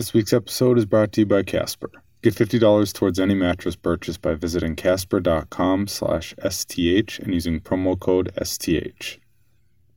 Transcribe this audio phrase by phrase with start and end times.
[0.00, 1.90] This week's episode is brought to you by Casper.
[2.22, 8.32] Get $50 towards any mattress purchase by visiting casper.com slash STH and using promo code
[8.42, 9.18] STH.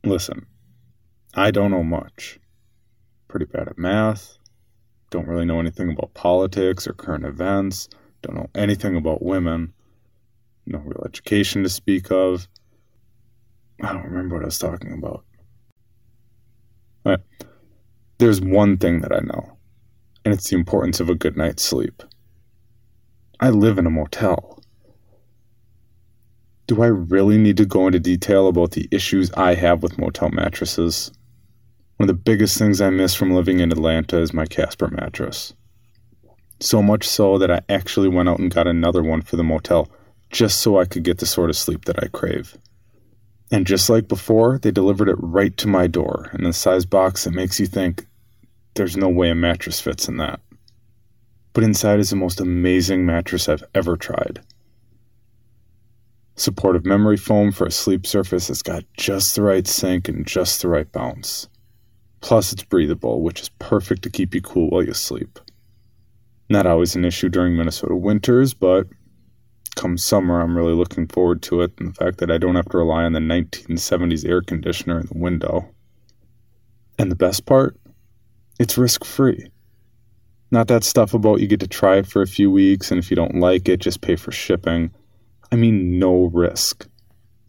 [0.04, 0.46] Listen,
[1.36, 2.38] I don't know much.
[3.30, 4.38] Pretty bad at math.
[5.10, 7.88] Don't really know anything about politics or current events.
[8.24, 9.72] Don't know anything about women.
[10.66, 12.50] No real education to speak of.
[13.82, 15.24] I don't remember what I was talking about.
[17.06, 17.22] Right.
[18.18, 19.53] There's one thing that I know,
[20.26, 22.04] and it's the importance of a good night's sleep.
[23.40, 24.62] I live in a motel.
[26.68, 30.30] Do I really need to go into detail about the issues I have with motel
[30.30, 31.12] mattresses?
[31.98, 35.54] One of the biggest things I miss from living in Atlanta is my Casper mattress.
[36.60, 39.90] So much so that I actually went out and got another one for the motel
[40.30, 42.58] just so I could get the sort of sleep that I crave.
[43.52, 47.26] And just like before, they delivered it right to my door in a size box
[47.26, 48.06] that makes you think
[48.76, 50.40] there's no way a mattress fits in that
[51.54, 54.42] but inside is the most amazing mattress I've ever tried.
[56.36, 60.62] Supportive memory foam for a sleep surface that's got just the right sink and just
[60.62, 61.48] the right bounce.
[62.22, 65.40] Plus, it's breathable, which is perfect to keep you cool while you sleep.
[66.50, 68.88] Not always an issue during Minnesota winters, but
[69.76, 72.70] come summer, I'm really looking forward to it and the fact that I don't have
[72.70, 75.70] to rely on the 1970s air conditioner in the window.
[76.98, 77.78] And the best part?
[78.64, 79.52] It's risk free.
[80.50, 83.12] Not that stuff about you get to try it for a few weeks and if
[83.12, 84.90] you don't like it, just pay for shipping.
[85.52, 86.88] I mean, no risk.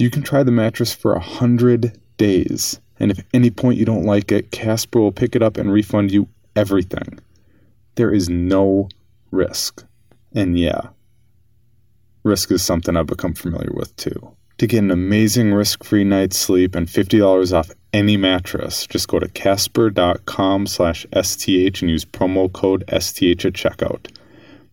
[0.00, 3.84] You can try the mattress for a hundred days, and if at any point you
[3.84, 7.20] don't like it, Casper will pick it up and refund you everything.
[7.94, 8.88] There is no
[9.30, 9.84] risk.
[10.34, 10.88] And yeah,
[12.24, 14.34] risk is something I've become familiar with too.
[14.58, 19.28] To get an amazing risk-free night's sleep and $50 off any mattress, just go to
[19.28, 24.16] casper.com slash STH and use promo code STH at checkout.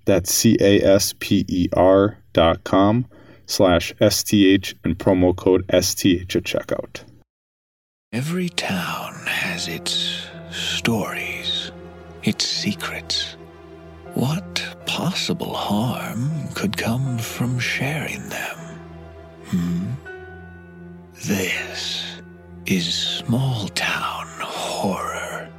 [0.06, 3.08] That's C-A-S-P-E-R dot com
[3.48, 7.04] slash STH and promo code STH at checkout.
[8.14, 11.72] Every town has its stories,
[12.24, 13.36] its secrets.
[14.14, 18.61] What possible harm could come from sharing them?
[19.52, 19.92] Hmm?
[21.26, 22.22] This
[22.66, 25.50] is small town horror.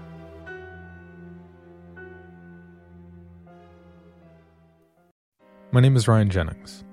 [5.72, 6.84] My name is Ryan Jennings.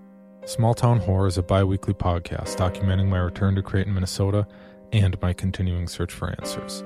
[0.44, 4.46] Small Town Horror is a bi weekly podcast documenting my return to Creighton, Minnesota,
[4.92, 6.82] and my continuing search for answers.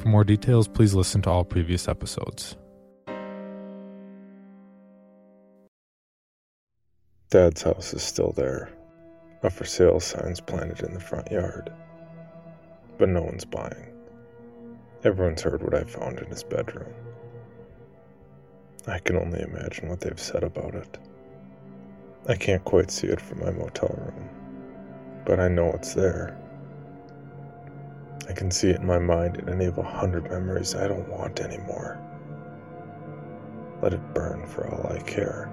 [0.00, 2.56] For more details, please listen to all previous episodes.
[7.28, 8.70] Dad's house is still there.
[9.42, 11.72] A for sale sign's planted in the front yard.
[12.98, 13.90] But no one's buying.
[15.02, 16.92] Everyone's heard what I found in his bedroom.
[18.86, 20.98] I can only imagine what they've said about it.
[22.28, 24.28] I can't quite see it from my motel room,
[25.24, 26.38] but I know it's there.
[28.28, 31.08] I can see it in my mind in any of a hundred memories I don't
[31.08, 31.98] want anymore.
[33.80, 35.50] Let it burn for all I care.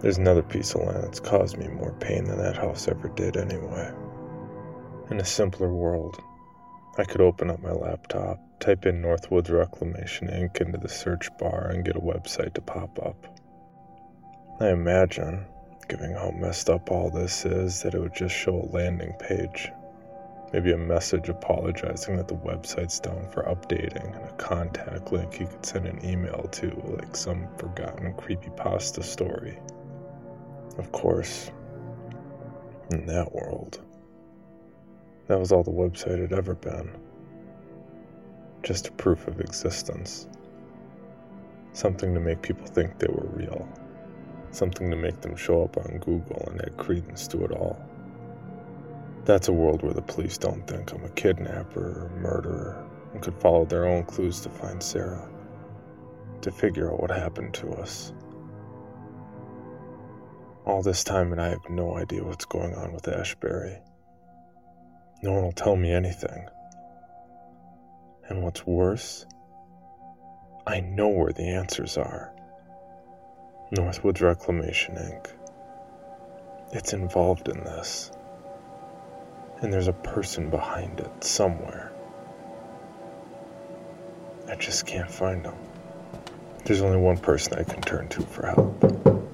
[0.00, 3.36] There's another piece of land that's caused me more pain than that house ever did,
[3.36, 3.92] anyway.
[5.10, 6.22] In a simpler world,
[6.96, 10.60] I could open up my laptop, type in Northwoods Reclamation Inc.
[10.60, 13.26] into the search bar, and get a website to pop up.
[14.60, 15.44] I imagine,
[15.88, 19.72] given how messed up all this is, that it would just show a landing page.
[20.52, 25.46] Maybe a message apologizing that the website's down for updating, and a contact link you
[25.46, 29.58] could send an email to, like some forgotten creepypasta story.
[30.78, 31.50] Of course,
[32.92, 33.80] in that world,
[35.26, 36.90] that was all the website had ever been.
[38.62, 40.28] Just a proof of existence.
[41.72, 43.68] Something to make people think they were real.
[44.52, 47.78] Something to make them show up on Google and add credence to it all.
[49.24, 53.38] That's a world where the police don't think I'm a kidnapper or murderer and could
[53.38, 55.28] follow their own clues to find Sarah,
[56.40, 58.12] to figure out what happened to us.
[60.68, 63.78] All this time, and I have no idea what's going on with Ashbury.
[65.22, 66.46] No one will tell me anything.
[68.28, 69.24] And what's worse,
[70.66, 72.34] I know where the answers are.
[73.74, 75.28] Northwoods Reclamation Inc.
[76.74, 78.12] It's involved in this.
[79.62, 81.92] And there's a person behind it somewhere.
[84.46, 85.56] I just can't find them.
[86.66, 89.27] There's only one person I can turn to for help.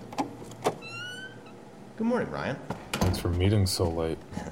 [2.15, 2.57] Good morning, Ryan.
[2.93, 4.19] Thanks for meeting so late.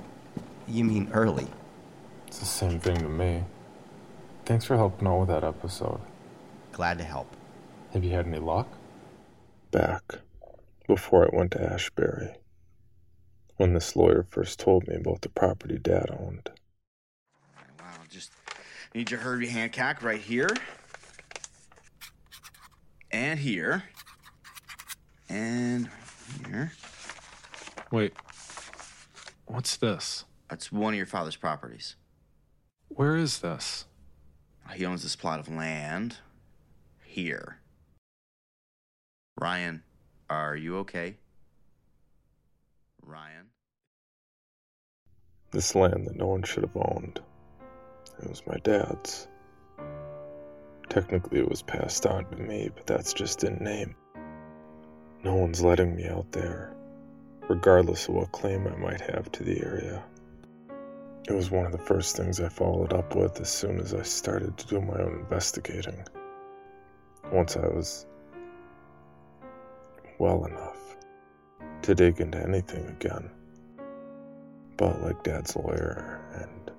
[0.67, 1.47] You mean early?
[2.27, 3.45] It's the same thing to me.
[4.45, 6.01] Thanks for helping out with that episode.
[6.73, 7.37] Glad to help.
[7.93, 8.67] Have you had any luck?
[9.71, 10.03] Back
[10.89, 12.35] before I went to Ashbury,
[13.59, 16.51] when this lawyer first told me about the property Dad owned.
[17.79, 18.33] Wow, just
[18.93, 20.51] need your Herbie Hancock right here.
[23.13, 23.85] And here.
[25.29, 25.89] And
[26.49, 26.73] here.
[27.93, 28.15] Wait,
[29.45, 30.25] what's this?
[30.49, 31.97] That's one of your father's properties.
[32.89, 33.85] Where is this?
[34.75, 36.17] He owns this plot of land
[37.05, 37.59] here.
[39.39, 39.83] Ryan,
[40.31, 41.19] are you okay?
[43.05, 43.49] Ryan?
[45.51, 47.21] This land that no one should have owned.
[48.23, 49.29] It was my dad's.
[50.89, 53.95] Technically, it was passed on to me, but that's just in name.
[55.23, 56.75] No one's letting me out there,
[57.53, 60.03] regardless of what claim I might have to the area.
[61.29, 64.01] It was one of the first things I followed up with as soon as I
[64.01, 66.03] started to do my own investigating.
[67.31, 68.07] Once I was
[70.19, 70.97] well enough
[71.83, 73.31] to dig into anything again.
[74.79, 76.71] But like Dad's lawyer, and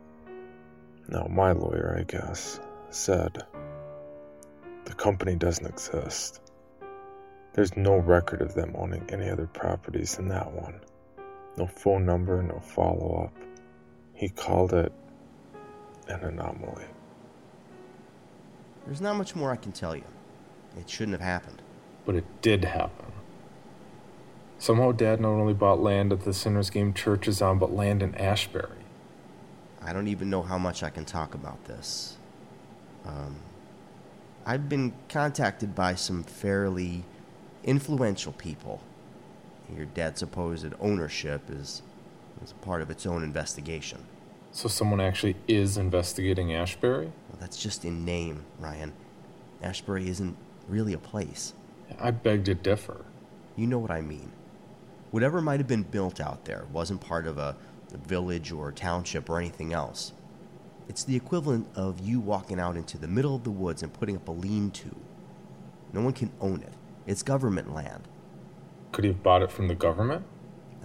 [1.08, 2.60] now my lawyer, I guess,
[2.90, 3.44] said,
[4.86, 6.42] the company doesn't exist.
[7.54, 10.82] There's no record of them owning any other properties than that one.
[11.56, 13.34] No phone number, no follow up.
[14.14, 14.92] He called it
[16.08, 16.86] an anomaly.
[18.86, 20.04] There's not much more I can tell you.
[20.78, 21.62] It shouldn't have happened.
[22.06, 23.12] But it did happen.
[24.58, 28.02] Somehow Dad not only bought land that the Sinners Game Church is on, but land
[28.02, 28.78] in Ashbury.
[29.82, 32.18] I don't even know how much I can talk about this.
[33.06, 33.38] Um,
[34.46, 37.04] I've been contacted by some fairly
[37.64, 38.82] influential people.
[39.76, 41.82] Your dad's supposed ownership is,
[42.44, 44.00] is part of its own investigation.
[44.52, 47.06] So someone actually is investigating Ashbury?
[47.06, 48.94] Well, that's just in name, Ryan.
[49.64, 50.38] Ashbury isn't
[50.68, 51.54] really a place.
[52.00, 53.06] I beg to differ.
[53.56, 54.32] You know what I mean.
[55.12, 57.56] Whatever might have been built out there wasn't part of a,
[57.94, 60.12] a village or a township or anything else.
[60.90, 64.16] It's the equivalent of you walking out into the middle of the woods and putting
[64.16, 64.96] up a lean to.
[65.94, 66.74] No one can own it,
[67.06, 68.08] it's government land.
[68.92, 70.26] Could he have bought it from the government?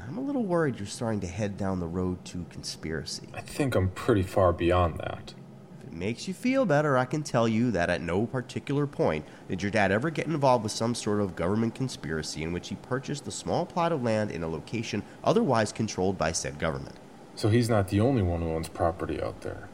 [0.08, 3.28] I'm a little worried you're starting to head down the road to conspiracy.
[3.34, 5.34] I think I'm pretty far beyond that.
[5.78, 9.26] If it makes you feel better, I can tell you that at no particular point
[9.48, 12.76] did your dad ever get involved with some sort of government conspiracy in which he
[12.76, 16.96] purchased a small plot of land in a location otherwise controlled by said government.
[17.34, 19.68] So he's not the only one who owns property out there.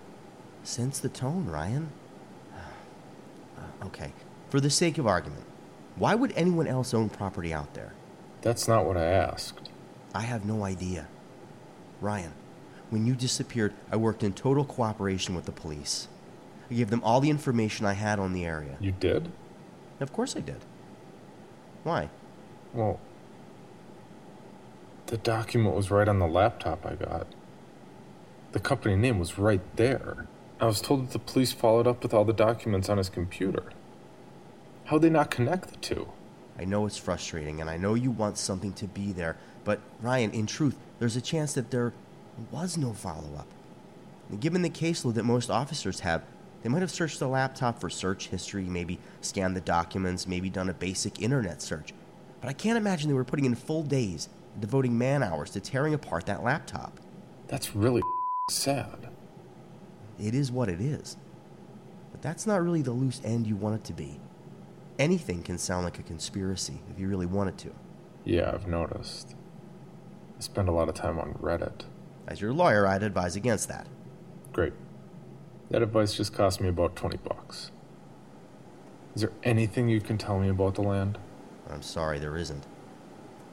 [0.65, 1.91] Sense the tone, Ryan.
[3.57, 4.13] Uh, okay,
[4.51, 5.45] for the sake of argument,
[5.97, 7.93] why would anyone else own property out there?
[8.43, 9.71] That's not what I asked.
[10.15, 11.09] I have no idea.
[12.01, 12.33] Ryan,
[12.91, 16.09] when you disappeared, I worked in total cooperation with the police.
[16.71, 18.77] I gave them all the information I had on the area.
[18.81, 19.31] You did?
[20.01, 20.65] Of course I did.
[21.83, 22.11] Why?
[22.73, 22.99] Well,
[25.07, 27.27] the document was right on the laptop I got.
[28.53, 30.27] The company name was right there.
[30.61, 33.65] I was told that the police followed up with all the documents on his computer.
[34.85, 36.09] How'd they not connect the two?
[36.59, 40.31] I know it's frustrating, and I know you want something to be there, but Ryan,
[40.33, 41.95] in truth, there's a chance that there
[42.51, 43.47] was no follow up.
[44.41, 46.23] Given the caseload that most officers have,
[46.63, 50.69] they might have searched the laptop for search history, maybe scanned the documents, maybe done
[50.69, 51.93] a basic internet search.
[52.41, 54.29] But I can't imagine they were putting in full days,
[54.61, 57.01] devoting man hours to tearing apart that laptop.
[57.49, 58.03] That's really
[58.51, 59.09] sad.
[60.19, 61.17] It is what it is.
[62.13, 64.21] But that's not really the loose end you want it to be.
[64.99, 67.73] Anything can sound like a conspiracy if you really want it to.
[68.25, 69.35] Yeah, I've noticed.
[70.39, 71.83] I spend a lot of time on Reddit.
[72.27, 73.87] As your lawyer, I'd advise against that.
[74.53, 74.73] Great.
[75.71, 77.71] That advice just cost me about 20 bucks.
[79.15, 81.19] Is there anything you can tell me about the land?
[81.69, 82.67] I'm sorry, there isn't.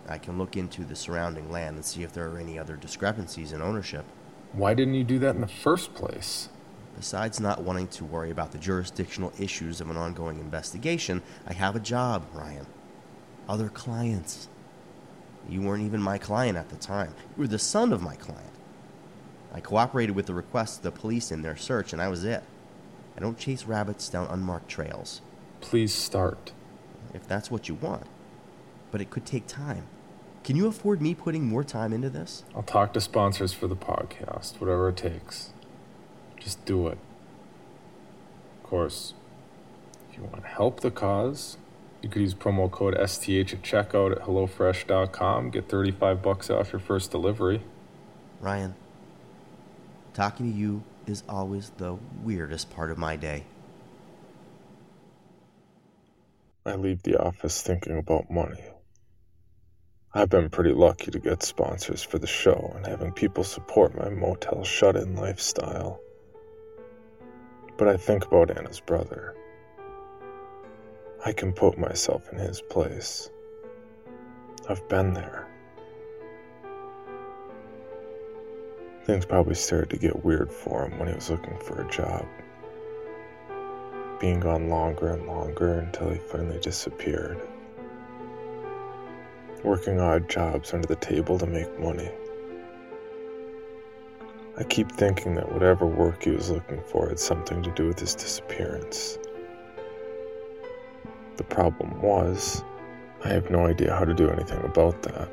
[0.07, 3.51] I can look into the surrounding land and see if there are any other discrepancies
[3.51, 4.05] in ownership.
[4.53, 6.50] Why didn't you do that in the first place?
[6.95, 11.75] Besides not wanting to worry about the jurisdictional issues of an ongoing investigation, I have
[11.75, 12.67] a job, Ryan.
[13.50, 14.48] Other clients.
[15.50, 17.13] You weren't even my client at the time.
[17.36, 18.45] You were the son of my client.
[19.53, 22.43] I cooperated with the requests of the police in their search, and that was it.
[23.17, 25.21] I don't chase rabbits down unmarked trails,
[25.60, 26.53] Please start.
[27.13, 28.05] if that's what you want.
[28.91, 29.88] But it could take time.
[30.43, 32.43] Can you afford me putting more time into this?
[32.55, 35.51] I'll talk to sponsors for the podcast, whatever it takes.
[36.41, 36.98] Just do it.
[38.57, 39.13] Of course,
[40.10, 41.57] if you want to help the cause,
[42.01, 45.51] you could use promo code STH at checkout at HelloFresh.com.
[45.51, 47.62] Get 35 bucks off your first delivery.
[48.39, 48.74] Ryan,
[50.15, 53.43] talking to you is always the weirdest part of my day.
[56.65, 58.63] I leave the office thinking about money.
[60.13, 64.10] I've been pretty lucky to get sponsors for the show and having people support my
[64.10, 66.01] motel shut in lifestyle.
[67.81, 69.33] But I think about Anna's brother.
[71.25, 73.31] I can put myself in his place.
[74.69, 75.47] I've been there.
[79.05, 82.23] Things probably started to get weird for him when he was looking for a job.
[84.19, 87.41] Being gone longer and longer until he finally disappeared.
[89.63, 92.11] Working odd jobs under the table to make money.
[94.62, 97.98] I keep thinking that whatever work he was looking for had something to do with
[97.98, 99.18] his disappearance.
[101.38, 102.63] The problem was,
[103.25, 105.30] I have no idea how to do anything about that.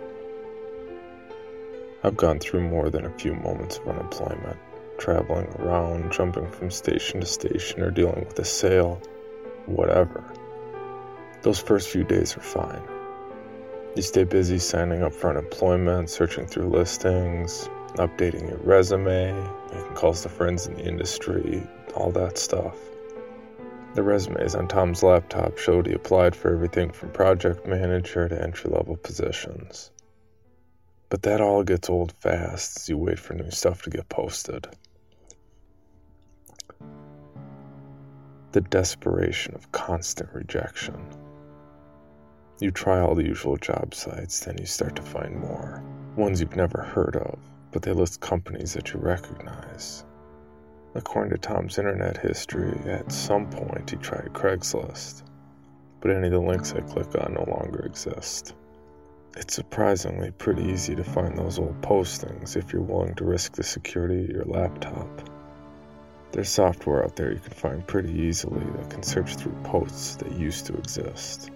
[2.03, 4.57] I've gone through more than a few moments of unemployment,
[4.97, 8.99] traveling around, jumping from station to station, or dealing with a sale,
[9.67, 10.25] whatever.
[11.43, 12.81] Those first few days are fine.
[13.95, 19.33] You stay busy signing up for unemployment, searching through listings, updating your resume,
[19.73, 21.63] making calls to friends in the industry,
[21.95, 22.77] all that stuff.
[23.95, 28.71] The resumes on Tom's laptop showed he applied for everything from project manager to entry
[28.71, 29.91] level positions.
[31.09, 34.69] But that all gets old fast as you wait for new stuff to get posted.
[38.53, 40.97] The desperation of constant rejection.
[42.61, 45.83] You try all the usual job sites, then you start to find more.
[46.17, 47.39] Ones you've never heard of,
[47.79, 50.05] but they list companies that you recognize.
[50.97, 55.23] According to Tom's internet history, at some point he tried Craigslist,
[56.01, 58.57] but any of the links I click on no longer exist.
[59.37, 63.63] It's surprisingly pretty easy to find those old postings if you're willing to risk the
[63.63, 65.31] security of your laptop.
[66.33, 70.33] There's software out there you can find pretty easily that can search through posts that
[70.33, 71.53] used to exist.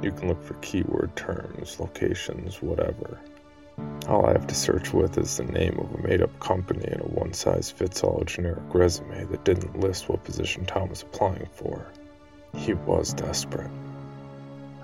[0.00, 3.18] You can look for keyword terms, locations, whatever.
[4.08, 7.00] All I have to search with is the name of a made up company and
[7.00, 11.48] a one size fits all generic resume that didn't list what position Tom was applying
[11.52, 11.86] for.
[12.54, 13.70] He was desperate.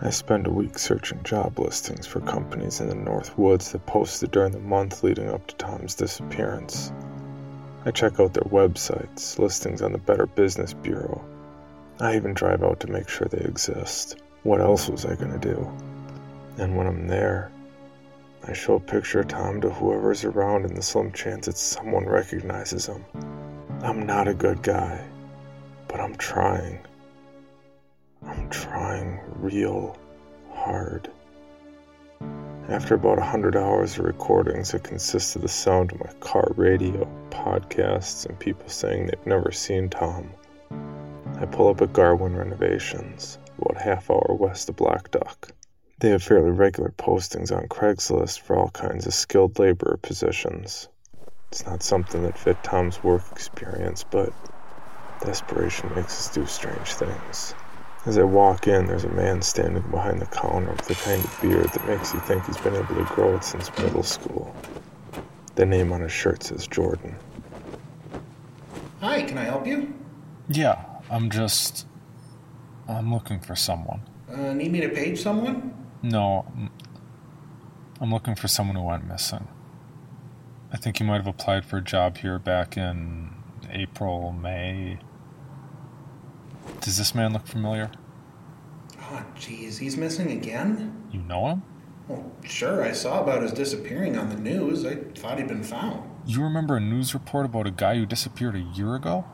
[0.02, 4.30] I spend a week searching job listings for companies in the North Woods that posted
[4.30, 6.90] during the month leading up to Tom's disappearance.
[7.84, 11.22] I check out their websites, listings on the Better Business Bureau.
[12.00, 14.16] I even drive out to make sure they exist.
[14.42, 15.70] What else was I going to do?
[16.56, 17.52] And when I'm there,
[18.46, 22.06] I show a picture of Tom to whoever's around in the slim chance that someone
[22.06, 23.04] recognizes him.
[23.82, 25.06] I'm not a good guy,
[25.88, 26.80] but I'm trying.
[28.22, 29.96] I'm trying real
[30.52, 31.10] hard.
[32.68, 36.52] After about a hundred hours of recordings that consist of the sound of my car
[36.56, 40.30] radio, podcasts, and people saying they've never seen Tom,
[41.40, 45.52] I pull up at Garwin Renovations, about half hour west of Black Duck.
[46.00, 50.88] They have fairly regular postings on Craigslist for all kinds of skilled laborer positions.
[51.52, 54.32] It's not something that fit Tom's work experience, but
[55.22, 57.54] desperation makes us do strange things.
[58.06, 61.38] As I walk in, there's a man standing behind the counter with a kind of
[61.42, 64.56] beard that makes you think he's been able to grow it since middle school.
[65.56, 67.14] The name on his shirt says Jordan.
[69.02, 69.92] Hi, can I help you?
[70.48, 71.86] Yeah, I'm just.
[72.88, 74.00] I'm looking for someone.
[74.32, 75.74] Uh, need me to page someone?
[76.02, 79.46] No, I'm- looking for someone who went missing.
[80.72, 83.30] I think you might have applied for a job here back in
[83.70, 84.98] April, May.
[86.80, 87.90] Does this man look familiar?
[89.00, 91.04] Oh, jeez, he's missing again?
[91.10, 91.62] You know him?
[92.08, 94.86] Well, sure, I saw about his disappearing on the news.
[94.86, 96.02] I thought he'd been found.
[96.26, 99.24] You remember a news report about a guy who disappeared a year ago?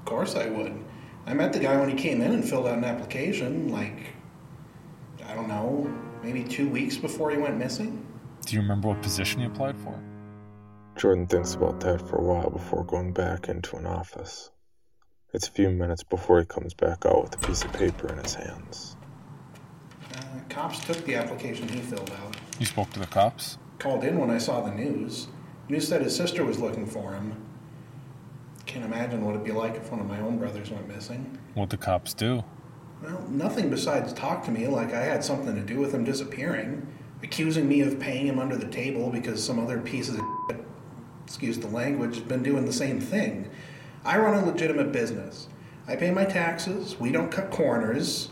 [0.00, 0.84] Of course I would.
[1.26, 4.13] I met the guy when he came in and filled out an application, like,
[5.34, 8.06] I don't know, maybe two weeks before he went missing?
[8.46, 10.00] Do you remember what position he applied for?
[10.96, 14.52] Jordan thinks about that for a while before going back into an office.
[15.32, 18.18] It's a few minutes before he comes back out with a piece of paper in
[18.18, 18.96] his hands.
[20.14, 22.36] Uh, cops took the application he filled out.
[22.60, 23.58] You spoke to the cops?
[23.80, 25.26] Called in when I saw the news.
[25.68, 27.44] News said his sister was looking for him.
[28.66, 31.36] Can't imagine what it'd be like if one of my own brothers went missing.
[31.54, 32.44] What'd the cops do?
[33.04, 36.86] Well, nothing besides talk to me like I had something to do with him disappearing,
[37.22, 40.16] accusing me of paying him under the table because some other piece of
[40.50, 40.64] shit,
[41.26, 43.50] excuse the language, has been doing the same thing.
[44.06, 45.48] I run a legitimate business.
[45.86, 46.98] I pay my taxes.
[46.98, 48.30] We don't cut corners.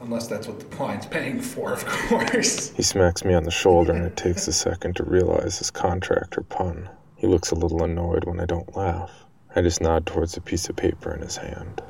[0.00, 2.70] Unless that's what the client's paying for, of course.
[2.70, 6.42] He smacks me on the shoulder and it takes a second to realize his contractor
[6.42, 6.88] pun.
[7.14, 9.12] He looks a little annoyed when I don't laugh.
[9.54, 11.80] I just nod towards a piece of paper in his hand.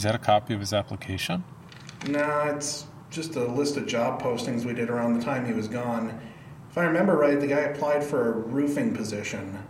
[0.00, 1.44] Is that a copy of his application?
[2.08, 5.68] Nah, it's just a list of job postings we did around the time he was
[5.68, 6.18] gone.
[6.70, 9.62] If I remember right, the guy applied for a roofing position.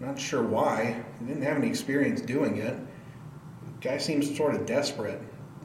[0.00, 1.04] Not sure why.
[1.18, 2.74] He didn't have any experience doing it.
[2.74, 5.20] The guy seems sort of desperate.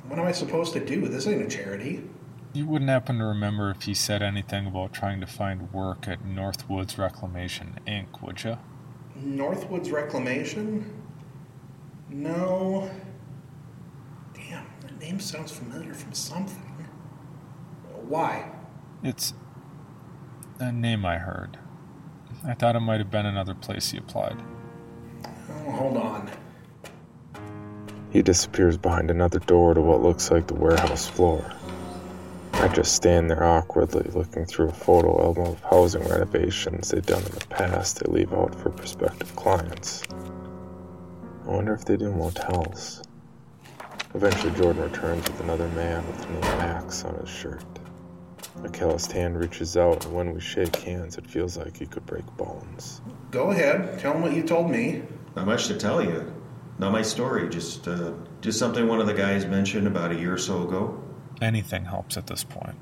[0.10, 1.08] What am I supposed to do?
[1.08, 2.04] This ain't a charity.
[2.52, 6.26] You wouldn't happen to remember if he said anything about trying to find work at
[6.26, 8.58] Northwoods Reclamation, Inc., would you?
[9.18, 11.02] Northwoods Reclamation?
[12.10, 12.92] No.
[15.02, 16.88] Damn, that name sounds familiar from something.
[18.08, 18.52] Why?
[19.04, 19.34] It's
[20.60, 21.58] a name I heard.
[22.46, 24.38] I thought it might have been another place he applied.
[25.26, 26.30] Oh, hold on.
[28.12, 31.52] He disappears behind another door to what looks like the warehouse floor.
[32.54, 37.24] I just stand there awkwardly looking through a photo album of housing renovations they've done
[37.24, 40.04] in the past they leave out for prospective clients.
[41.48, 43.02] I wonder if they do motels.
[44.14, 47.64] Eventually, Jordan returns with another man with an axe on his shirt.
[48.64, 52.06] A calloused hand reaches out, and when we shake hands, it feels like he could
[52.06, 53.02] break bones.
[53.32, 54.00] Go ahead.
[54.00, 55.04] Tell him what you told me.
[55.36, 56.32] Not much to tell you.
[56.78, 57.48] Not my story.
[57.50, 61.02] Just, uh, just something one of the guys mentioned about a year or so ago.
[61.42, 62.76] Anything helps at this point.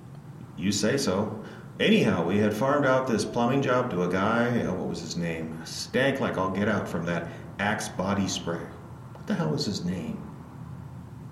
[0.58, 1.44] You say so.
[1.80, 4.64] Anyhow, we had farmed out this plumbing job to a guy.
[4.64, 5.62] Uh, what was his name?
[5.64, 7.28] Stank like I'll get out from that
[7.60, 8.66] Axe body spray.
[9.14, 10.29] What the hell was his name?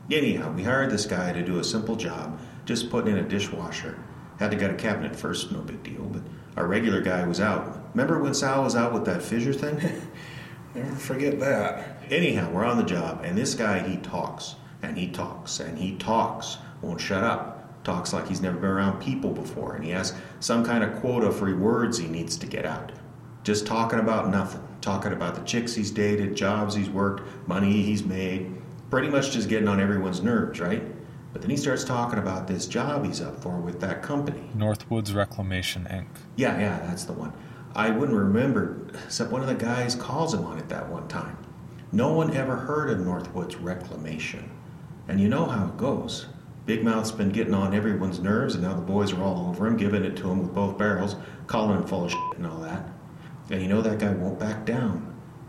[0.10, 4.00] Anyhow, we hired this guy to do a simple job, just putting in a dishwasher.
[4.40, 6.22] Had to get a cabinet first, no big deal, but
[6.56, 7.90] our regular guy was out.
[7.94, 9.80] Remember when Sal was out with that fissure thing?
[10.76, 11.98] Never forget that.
[12.10, 15.98] Anyhow, we're on the job, and this guy, he talks, and he talks, and he
[15.98, 16.58] talks.
[16.82, 17.84] Won't shut up.
[17.84, 21.32] Talks like he's never been around people before, and he has some kind of quota
[21.32, 22.92] for words he needs to get out.
[23.44, 24.62] Just talking about nothing.
[24.82, 28.57] Talking about the chicks he's dated, jobs he's worked, money he's made.
[28.90, 30.84] Pretty much just getting on everyone's nerves, right?
[31.34, 34.50] But then he starts talking about this job he's up for with that company.
[34.56, 36.08] Northwoods Reclamation, Inc.
[36.36, 37.34] Yeah, yeah, that's the one.
[37.76, 41.38] I wouldn't remember, except one of the guys calls him on it that one time.
[41.92, 44.50] No one ever heard of Northwoods Reclamation.
[45.08, 46.28] And you know how it goes.
[46.66, 49.78] Big Mouth's been getting on everyone's nerves, and now the boys are all over him,
[49.78, 52.90] giving it to him with both barrels, calling him full of shit and all that.
[53.50, 55.07] And you know that guy won't back down.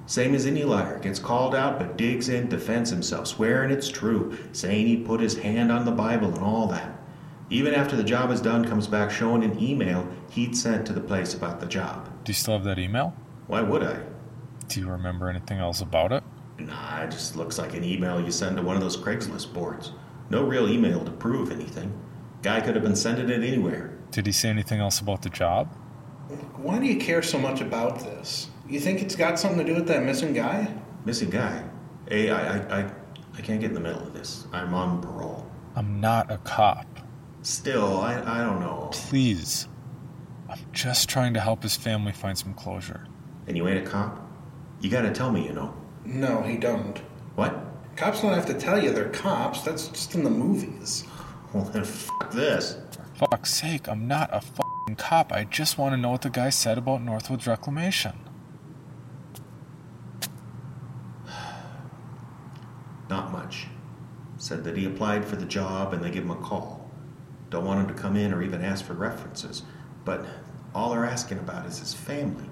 [0.09, 4.39] Same as any liar, gets called out but digs in, defends himself, swearing it's true,
[4.53, 6.99] saying he put his hand on the Bible and all that.
[7.51, 11.01] Even after the job is done, comes back showing an email he'd sent to the
[11.03, 12.09] place about the job.
[12.25, 13.15] Do you still have that email?
[13.49, 14.01] Why would I?
[14.69, 16.25] Do you remember anything else about it?
[16.59, 19.93] Nah, it just looks like an email you send to one of those Craigslist boards.
[20.31, 21.93] No real email to prove anything.
[22.41, 23.93] Guy could have been sending it anywhere.
[24.11, 25.71] Did he say anything else about the job?
[26.57, 28.51] Why do you care so much about this?
[28.69, 30.69] You think it's got something to do with that missing guy?
[31.05, 31.65] Missing guy.
[32.09, 32.91] Hey, I, I, I,
[33.37, 34.47] I can't get in the middle of this.
[34.53, 35.47] I'm on parole.
[35.75, 36.87] I'm not a cop.
[37.43, 38.91] Still, I, I don't know.
[38.93, 39.69] Please.
[40.51, 43.07] I'm just trying to help his family find some closure.
[43.47, 44.21] And you ain't a cop?
[44.81, 45.75] You gotta tell me, you know.
[46.05, 46.99] No, he don't.
[47.37, 47.59] What?
[47.97, 49.63] Cops don't have to tell you they're cops.
[49.63, 51.05] That's just in the movies.
[51.53, 52.77] Well, then fuck this.
[53.15, 55.33] For fuck's sake, I'm not a fucking cop.
[55.33, 58.13] I just want to know what the guy said about Northwoods Reclamation.
[63.09, 63.67] Not much.
[64.37, 66.91] Said that he applied for the job and they give him a call.
[67.51, 69.63] Don't want him to come in or even ask for references.
[70.05, 70.27] But
[70.75, 72.45] all they're asking about is his family.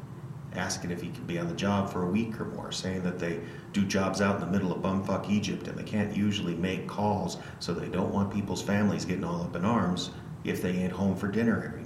[0.54, 3.18] Asking if he can be on the job for a week or more, saying that
[3.18, 3.40] they
[3.74, 7.36] do jobs out in the middle of bumfuck Egypt and they can't usually make calls,
[7.58, 10.10] so they don't want people's families getting all up in arms
[10.44, 11.85] if they ain't home for dinner every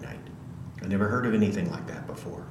[0.91, 2.45] never heard of anything like that before.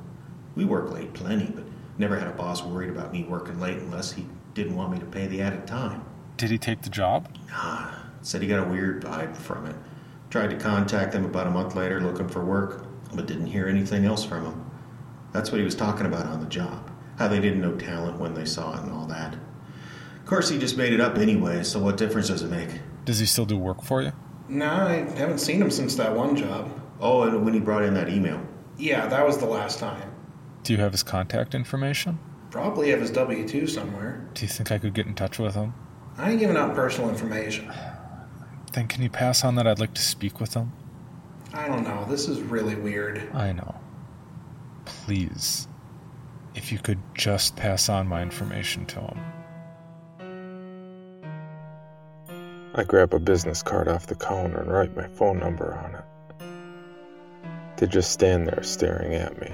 [0.56, 1.65] We work late plenty, but
[1.97, 5.06] never had a boss worried about me working late unless he didn't want me to
[5.06, 6.04] pay the added time.
[6.38, 7.28] Did he take the job?
[7.49, 9.75] Nah, said he got a weird vibe from it.
[10.30, 14.06] Tried to contact them about a month later looking for work, but didn't hear anything
[14.06, 14.71] else from him.
[15.34, 16.89] That's what he was talking about on the job.
[17.17, 19.34] How they didn't know talent when they saw it and all that.
[19.34, 22.69] Of course, he just made it up anyway, so what difference does it make?
[23.04, 24.13] Does he still do work for you?
[24.47, 26.71] No, I haven't seen him since that one job.
[26.99, 28.41] Oh, and when he brought in that email.
[28.77, 30.12] Yeah, that was the last time.
[30.63, 32.19] Do you have his contact information?
[32.51, 34.27] Probably have his W 2 somewhere.
[34.33, 35.73] Do you think I could get in touch with him?
[36.17, 37.71] I ain't giving out personal information.
[38.73, 40.71] Then can you pass on that I'd like to speak with him?
[41.53, 42.05] I don't know.
[42.09, 43.29] This is really weird.
[43.33, 43.75] I know.
[44.85, 45.67] Please.
[46.55, 49.19] If you could just pass on my information to him.
[52.75, 56.03] I grab a business card off the counter and write my phone number on it.
[57.80, 59.50] They just stand there staring at me,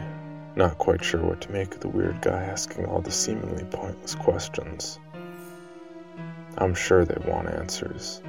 [0.56, 4.16] not quite sure what to make of the weird guy asking all the seemingly pointless
[4.16, 4.98] questions.
[6.58, 8.24] I'm sure they want answers,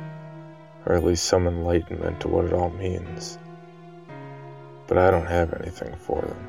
[0.84, 3.38] or at least some enlightenment to what it all means.
[4.86, 6.46] But I don't have anything for them.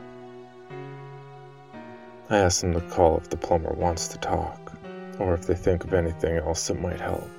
[2.30, 4.74] I ask them to call if the plumber wants to talk,
[5.20, 7.32] or if they think of anything else that might help.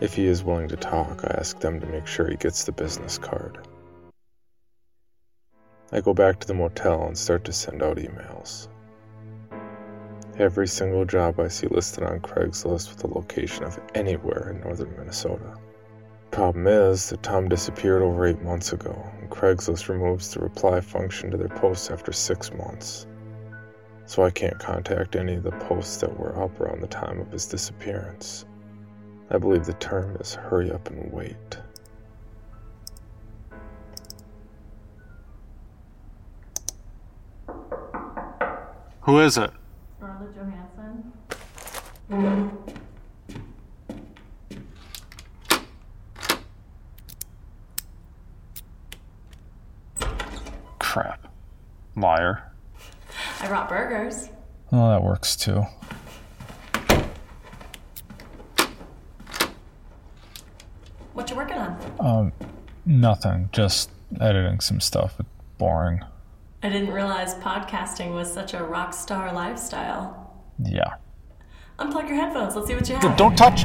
[0.00, 2.70] If he is willing to talk, I ask them to make sure he gets the
[2.70, 3.66] business card.
[5.92, 8.68] I go back to the motel and start to send out emails.
[10.36, 14.94] Every single job I see listed on Craigslist with a location of anywhere in northern
[14.98, 15.54] Minnesota.
[16.32, 21.30] Problem is that Tom disappeared over eight months ago, and Craigslist removes the reply function
[21.30, 23.06] to their posts after six months.
[24.06, 27.30] So I can't contact any of the posts that were up around the time of
[27.30, 28.44] his disappearance.
[29.30, 31.58] I believe the term is hurry up and wait.
[39.06, 39.52] Who is it?
[39.98, 41.12] Scarlett Johansson.
[50.80, 51.28] Crap.
[51.94, 52.52] Liar.
[53.40, 54.28] I brought burgers.
[54.72, 55.64] Oh, that works too.
[61.12, 61.78] What you working on?
[62.00, 62.32] Um,
[62.84, 63.50] nothing.
[63.52, 63.90] Just
[64.20, 65.14] editing some stuff.
[65.20, 66.00] It's boring.
[66.66, 70.34] I didn't realize podcasting was such a rock star lifestyle.
[70.58, 70.96] Yeah.
[71.78, 72.56] Unplug your headphones.
[72.56, 73.16] Let's see what you have.
[73.16, 73.64] Don't touch.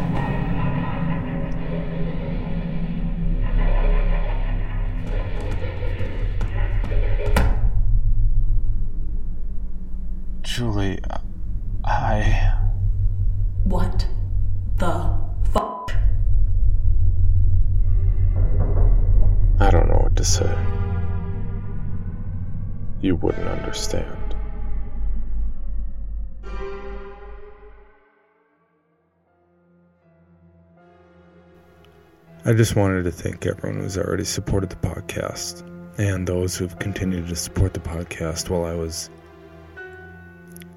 [32.51, 35.65] I just wanted to thank everyone who's already supported the podcast
[35.97, 39.09] and those who've continued to support the podcast while I was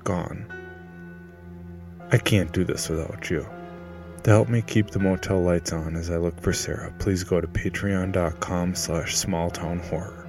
[0.05, 0.47] gone.
[2.13, 3.45] I can't do this without you.
[4.23, 7.41] To help me keep the motel lights on as I look for Sarah, please go
[7.41, 10.29] to patreon.com slash smalltownhorror.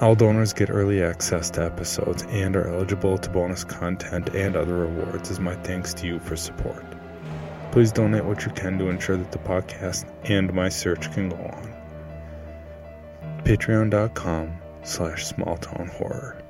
[0.00, 4.74] All donors get early access to episodes and are eligible to bonus content and other
[4.74, 6.95] rewards as my thanks to you for support.
[7.76, 11.36] Please donate what you can to ensure that the podcast and my search can go
[11.36, 11.74] on.
[13.44, 16.40] Patreon.com slash smalltownhorror.